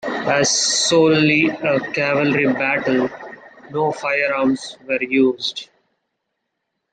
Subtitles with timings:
[0.25, 3.07] As solely a cavalry battle,
[3.69, 5.69] no firearms were used.